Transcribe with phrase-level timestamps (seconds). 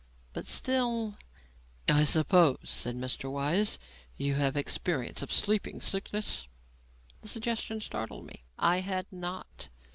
[0.33, 1.13] But still
[1.87, 3.31] "I suppose," said Mr.
[3.31, 3.77] Weiss,
[4.17, 6.47] "you have experience of sleeping sickness?"
[7.21, 8.41] The suggestion startled me.
[8.57, 9.69] I had not.